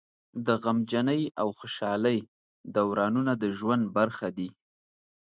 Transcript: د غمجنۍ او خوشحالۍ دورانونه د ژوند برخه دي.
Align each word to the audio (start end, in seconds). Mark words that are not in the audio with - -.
د 0.45 0.47
غمجنۍ 0.63 1.21
او 1.41 1.47
خوشحالۍ 1.59 2.19
دورانونه 2.75 3.33
د 3.41 3.45
ژوند 3.57 3.83
برخه 3.97 4.27
دي. 4.37 4.49